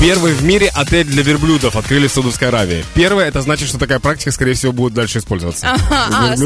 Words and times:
Первый 0.00 0.32
в 0.32 0.44
мире 0.44 0.70
отель 0.74 1.06
для 1.06 1.24
верблюдов 1.24 1.74
открыли 1.74 2.06
в 2.06 2.12
Саудовской 2.12 2.48
Аравии. 2.48 2.84
Первое, 2.94 3.26
это 3.26 3.42
значит, 3.42 3.68
что 3.68 3.78
такая 3.78 3.98
практика, 3.98 4.30
скорее 4.30 4.54
всего, 4.54 4.70
будет 4.70 4.94
дальше 4.94 5.18
использоваться. 5.18 5.68
Ага, 5.68 6.34
а, 6.34 6.36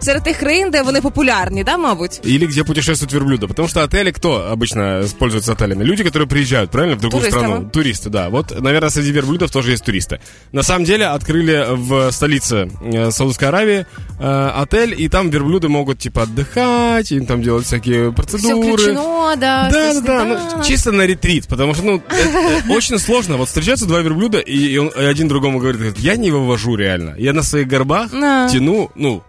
серед, 0.00 0.22
тих 0.22 0.36
країн, 0.36 0.70
де 0.70 0.82
вони 0.82 1.00
популярні, 1.00 1.64
да, 1.64 1.76
мабуть? 1.76 2.20
Или 2.26 2.46
где 2.46 2.64
путешествуют 2.64 3.12
верблюда. 3.12 3.46
Потому 3.46 3.68
что 3.68 3.80
отели 3.84 4.10
кто 4.12 4.32
обычно 4.52 5.04
используются 5.04 5.52
отелями? 5.52 5.84
Люди, 5.84 6.04
которые 6.04 6.26
приезжают, 6.28 6.70
правильно, 6.70 6.96
в 6.96 7.00
другую 7.00 7.22
Туристы, 7.22 7.40
страну. 7.40 7.70
Туристы, 7.72 8.10
да. 8.10 8.28
Вот, 8.28 8.60
наверное, 8.60 8.90
среди 8.90 9.12
верблюдов 9.12 9.50
тоже 9.50 9.70
есть 9.72 9.84
туристы. 9.84 10.18
На 10.52 10.62
самом 10.62 10.84
деле 10.84 11.06
открыли 11.06 11.66
в 11.70 12.10
столице 12.12 12.68
э, 12.82 13.10
Саудовской 13.10 13.48
Аравии 13.48 13.86
э, 14.20 14.50
отель, 14.62 14.94
и 14.98 15.08
там 15.08 15.30
верблюды 15.30 15.68
могут 15.68 15.98
типа 15.98 16.22
отдыхать, 16.22 17.12
им 17.12 17.26
там 17.26 17.42
делать 17.42 17.64
всякие 17.66 18.04
Все 18.04 18.12
процедуры. 18.12 18.72
включено, 18.76 19.34
да. 19.36 19.68
Да, 19.72 19.90
все 19.90 20.00
да, 20.00 20.24
да, 20.24 20.24
ну, 20.56 20.64
чисто 20.64 20.92
на 20.92 21.06
ретрит, 21.06 21.46
потому 21.48 21.74
что, 21.74 21.84
ну, 21.84 21.96
это, 21.96 22.38
э, 22.68 22.72
очень 22.72 22.98
сложно. 22.98 23.36
Вот 23.36 23.48
встречаются 23.48 23.86
два 23.86 24.00
верблюда, 24.00 24.38
и, 24.38 24.56
и 24.56 24.78
он, 24.78 24.88
и 24.88 25.04
один 25.04 25.28
другому 25.28 25.58
говорит, 25.58 25.80
говорит, 25.80 25.98
я 25.98 26.16
не 26.16 26.30
вывожу 26.30 26.76
реально. 26.76 27.14
Я 27.18 27.32
на 27.32 27.42
своих 27.42 27.66
горбах 27.68 28.10
Да. 28.12 28.48
тяну, 28.48 28.90
ну, 28.96 29.22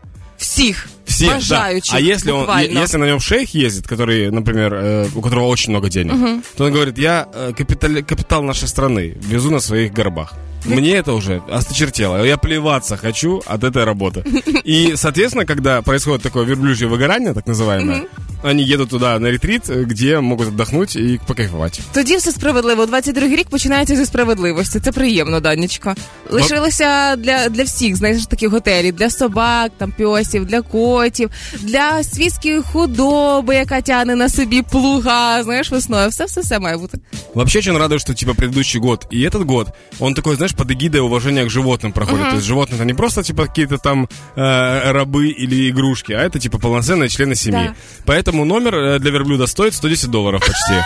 Всіх 0.57 0.87
все, 1.07 1.39
да. 1.49 1.69
А 1.89 1.99
если 1.99 2.31
он, 2.31 2.41
буквально. 2.41 2.79
если 2.79 2.97
на 2.97 3.05
нем 3.05 3.19
шейх 3.19 3.53
ездит, 3.53 3.87
который, 3.87 4.29
например, 4.29 4.73
э, 4.73 5.07
у 5.15 5.21
которого 5.21 5.47
очень 5.47 5.71
много 5.71 5.89
денег, 5.89 6.43
то 6.55 6.65
он 6.65 6.73
говорит, 6.73 6.97
я 6.97 7.27
э, 7.33 7.53
капиталь- 7.57 8.03
капитал 8.03 8.43
нашей 8.43 8.67
страны 8.67 9.15
везу 9.21 9.49
на 9.49 9.59
своих 9.59 9.93
горбах. 9.93 10.33
Мне 10.65 10.95
это 10.95 11.13
уже 11.13 11.41
осточертело. 11.49 12.23
Я 12.25 12.37
плеваться 12.37 12.97
хочу 12.97 13.41
от 13.45 13.63
этой 13.63 13.85
работы. 13.85 14.23
И, 14.65 14.93
соответственно, 14.95 15.45
когда 15.45 15.81
происходит 15.81 16.23
такое 16.23 16.45
верблюжье 16.45 16.87
выгорание, 16.87 17.33
так 17.33 17.47
называемое, 17.47 18.05
они 18.42 18.62
едут 18.62 18.90
туда 18.90 19.18
на 19.18 19.26
ретрит, 19.28 19.68
э, 19.68 19.84
где 19.84 20.20
могут 20.20 20.48
отдохнуть 20.48 20.96
и 20.96 21.20
покайфовать. 21.26 21.80
Тоді 21.92 22.16
все 22.16 22.32
справедливо. 22.32 22.84
22-й 22.84 23.36
рік 23.36 23.48
починається 23.48 23.96
зі 23.96 24.06
справедливості. 24.06 24.80
Це 24.80 24.92
приємно, 24.92 25.40
Данечко. 25.40 25.94
Лишилося 26.30 27.16
для, 27.16 27.48
для 27.48 27.62
всіх, 27.62 27.96
знаєш, 27.96 28.26
такі 28.26 28.46
готелі, 28.46 28.92
для 28.92 29.10
собак, 29.10 29.72
там 29.78 29.92
пьосів, 29.98 30.46
для 30.46 30.62
котів, 30.62 31.30
для 31.60 32.02
свійської 32.04 32.60
худоби, 32.60 33.54
яка 33.54 33.80
тягне 33.80 34.14
на 34.16 34.28
собі 34.28 34.62
плуга, 34.62 35.42
знаєш, 35.42 35.70
весною. 35.70 36.08
Все, 36.08 36.24
все, 36.24 36.40
все 36.40 36.58
має 36.58 36.76
бути. 36.76 36.98
Вообще 37.34 37.58
очень 37.58 37.78
радует, 37.78 38.00
что 38.00 38.14
типа 38.14 38.32
предыдущий 38.32 38.80
год 38.80 39.06
и 39.12 39.22
этот 39.22 39.44
год, 39.44 39.68
он 39.98 40.14
такой, 40.14 40.36
знаешь, 40.36 40.52
под 40.52 40.70
эгидой 40.70 41.00
уважения 41.00 41.44
к 41.44 41.50
животным 41.50 41.92
проходит. 41.92 42.30
То 42.30 42.36
есть 42.36 42.46
животные 42.46 42.76
это 42.76 42.84
не 42.84 42.94
просто 42.94 43.22
типа 43.22 43.46
какие-то 43.46 43.78
там 43.78 44.08
э, 44.36 44.92
рабы 44.92 45.28
или 45.28 45.70
игрушки, 45.70 46.12
а 46.12 46.20
это 46.20 46.38
типа 46.38 46.58
полноценные 46.58 47.08
члены 47.08 47.34
семьи. 47.34 47.68
Да. 47.68 47.74
Поэтому 48.04 48.25
номер 48.26 48.74
э, 48.74 48.98
для 48.98 49.10
верблюда 49.10 49.46
стоит 49.46 49.74
110 49.74 50.10
долларов 50.10 50.40
почти. 50.40 50.82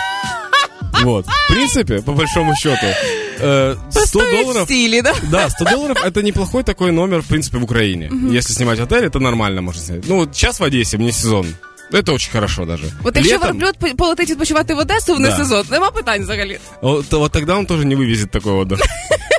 Вот. 1.03 1.25
В 1.25 1.53
принципе, 1.53 2.01
по 2.01 2.11
большому 2.13 2.55
счету, 2.55 2.85
э, 3.39 3.75
100 3.91 4.05
Стоїть 4.05 4.41
долларов... 4.45 4.63
в 4.63 4.65
стилі, 4.65 5.01
да? 5.01 5.13
Да, 5.31 5.49
100 5.49 5.65
долларов 5.65 5.97
это 6.05 6.23
неплохой 6.23 6.63
такой 6.63 6.91
номер, 6.91 7.19
в 7.19 7.25
принципе, 7.27 7.57
в 7.57 7.63
Украине. 7.63 8.09
Если 8.37 8.53
снимать 8.53 8.79
отель, 8.79 9.03
это 9.05 9.19
нормально 9.19 9.61
можно 9.61 9.81
снять. 9.81 10.03
Ну, 10.07 10.15
вот 10.15 10.35
сейчас 10.35 10.59
в 10.59 10.63
Одессе, 10.63 10.97
мне 10.97 11.11
сезон. 11.11 11.45
Это 11.93 12.13
очень 12.13 12.31
хорошо 12.31 12.65
даже. 12.65 12.83
От 13.03 13.15
якщо 13.15 13.35
Летом- 13.35 13.43
верблюд 13.59 13.77
по- 13.77 13.95
полетить 13.95 14.29
відпочивати 14.29 14.73
в 14.73 14.79
Одесу 14.79 15.15
в 15.15 15.19
не 15.19 15.29
Да. 15.29 15.37
сезон, 15.37 15.65
нема 15.71 15.91
питань 15.91 16.21
взагалі. 16.23 16.59
Вот, 16.81 17.11
вот 17.13 17.31
тогда 17.31 17.57
он 17.57 17.65
тоже 17.65 17.85
не 17.85 17.95
вывезет 17.95 18.27
такой 18.27 18.53
отдых. 18.53 18.79